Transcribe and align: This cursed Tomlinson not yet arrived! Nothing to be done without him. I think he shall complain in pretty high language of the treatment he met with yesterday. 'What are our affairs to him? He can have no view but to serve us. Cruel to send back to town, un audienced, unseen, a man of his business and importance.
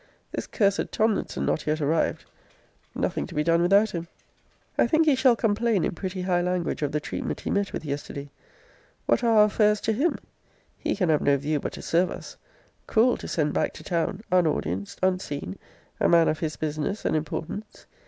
This 0.31 0.47
cursed 0.47 0.91
Tomlinson 0.91 1.45
not 1.45 1.67
yet 1.67 1.79
arrived! 1.79 2.25
Nothing 2.95 3.27
to 3.27 3.35
be 3.35 3.43
done 3.43 3.61
without 3.61 3.91
him. 3.91 4.07
I 4.75 4.87
think 4.87 5.05
he 5.05 5.13
shall 5.13 5.35
complain 5.35 5.83
in 5.85 5.93
pretty 5.93 6.23
high 6.23 6.41
language 6.41 6.81
of 6.81 6.91
the 6.91 6.99
treatment 6.99 7.41
he 7.41 7.51
met 7.51 7.71
with 7.71 7.85
yesterday. 7.85 8.31
'What 9.05 9.23
are 9.23 9.37
our 9.37 9.45
affairs 9.45 9.79
to 9.81 9.93
him? 9.93 10.17
He 10.75 10.95
can 10.95 11.09
have 11.09 11.21
no 11.21 11.37
view 11.37 11.59
but 11.59 11.73
to 11.73 11.83
serve 11.83 12.09
us. 12.09 12.35
Cruel 12.87 13.15
to 13.17 13.27
send 13.27 13.53
back 13.53 13.73
to 13.73 13.83
town, 13.83 14.21
un 14.31 14.45
audienced, 14.45 14.95
unseen, 15.03 15.59
a 15.99 16.09
man 16.09 16.27
of 16.27 16.39
his 16.39 16.55
business 16.55 17.05
and 17.05 17.15
importance. 17.15 17.85